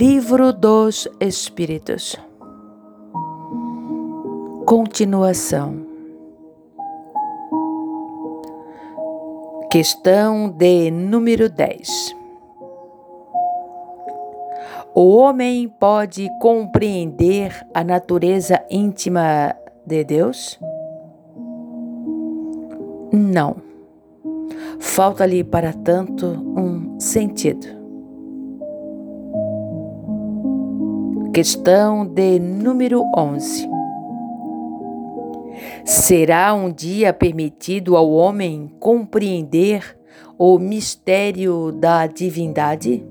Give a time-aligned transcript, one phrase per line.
[0.00, 2.16] Livro dos Espíritos.
[4.64, 5.84] Continuação.
[9.70, 12.16] Questão de número 10.
[14.94, 19.54] O homem pode compreender a natureza íntima
[19.86, 20.58] de Deus?
[23.12, 23.56] Não.
[24.78, 27.79] Falta-lhe, para tanto, um sentido.
[31.32, 33.70] Questão de número 11.
[35.84, 39.96] Será um dia permitido ao homem compreender
[40.36, 43.06] o mistério da divindade?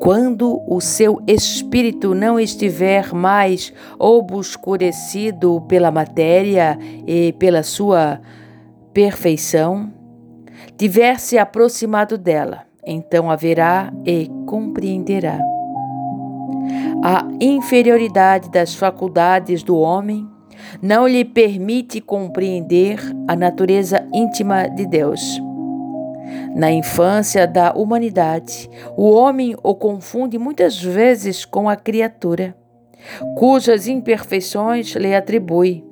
[0.00, 8.18] Quando o seu espírito não estiver mais obscurecido pela matéria e pela sua
[8.94, 9.92] perfeição,
[10.78, 15.40] tiver se aproximado dela, então haverá e compreenderá.
[17.02, 20.26] A inferioridade das faculdades do homem
[20.80, 22.98] não lhe permite compreender
[23.28, 25.40] a natureza íntima de Deus.
[26.54, 32.56] Na infância da humanidade, o homem o confunde muitas vezes com a criatura,
[33.36, 35.84] cujas imperfeições lhe atribui.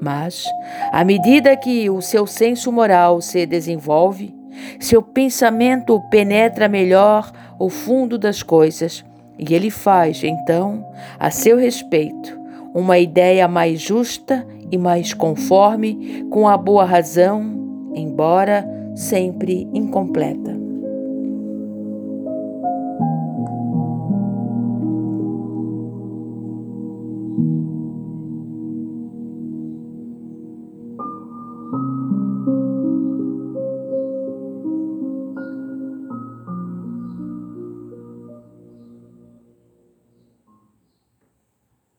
[0.00, 0.44] Mas,
[0.92, 4.34] à medida que o seu senso moral se desenvolve,
[4.80, 9.04] seu pensamento penetra melhor o fundo das coisas
[9.38, 10.86] e ele faz, então,
[11.18, 12.38] a seu respeito,
[12.74, 20.65] uma ideia mais justa e mais conforme com a boa razão, embora sempre incompleta.